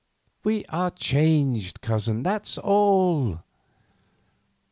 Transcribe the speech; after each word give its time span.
We 0.43 0.65
are 0.65 0.89
changed, 0.89 1.81
Cousin; 1.81 2.23
that's 2.23 2.57
all." 2.57 3.43